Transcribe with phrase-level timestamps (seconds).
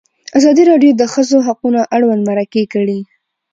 [0.37, 2.99] ازادي راډیو د د ښځو حقونه اړوند مرکې کړي.